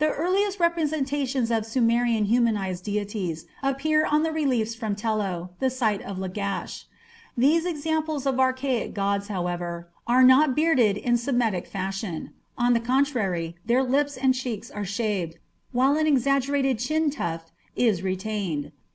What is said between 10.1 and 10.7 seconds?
not